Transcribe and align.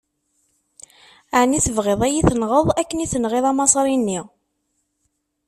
Ɛni 1.39 1.59
tebɣiḍ 1.65 2.01
ad 2.03 2.11
yi-tenɣeḍ 2.13 2.67
akken 2.81 3.03
i 3.05 3.07
tenɣiḍ 3.11 3.45
Amaṣri-nni? 3.51 4.19